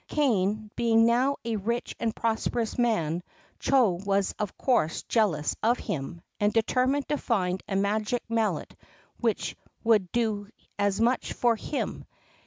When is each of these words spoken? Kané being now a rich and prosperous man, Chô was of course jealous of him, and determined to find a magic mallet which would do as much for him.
Kané 0.09 0.71
being 0.75 1.05
now 1.05 1.37
a 1.45 1.57
rich 1.57 1.95
and 1.99 2.15
prosperous 2.15 2.75
man, 2.75 3.21
Chô 3.59 4.03
was 4.03 4.33
of 4.39 4.57
course 4.57 5.03
jealous 5.03 5.55
of 5.61 5.77
him, 5.77 6.23
and 6.39 6.51
determined 6.51 7.07
to 7.09 7.19
find 7.19 7.61
a 7.69 7.75
magic 7.75 8.23
mallet 8.27 8.75
which 9.19 9.55
would 9.83 10.11
do 10.11 10.49
as 10.79 10.99
much 10.99 11.33
for 11.33 11.55
him. 11.55 12.05